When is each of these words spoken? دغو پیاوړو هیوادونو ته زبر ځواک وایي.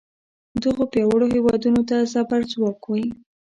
دغو 0.63 0.83
پیاوړو 0.93 1.27
هیوادونو 1.35 1.81
ته 1.89 1.95
زبر 2.13 2.39
ځواک 2.51 2.79
وایي. 2.85 3.07